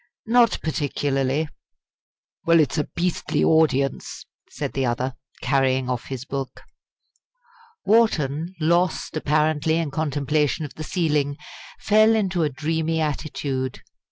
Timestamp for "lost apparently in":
8.59-9.91